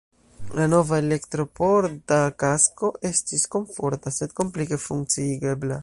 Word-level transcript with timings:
La 0.59 0.63
nova 0.69 0.99
elektrodporta 1.01 2.17
kasko 2.45 2.91
estis 3.13 3.47
komforta, 3.57 4.15
sed 4.21 4.35
komplike 4.41 4.83
funkciigebla. 4.89 5.79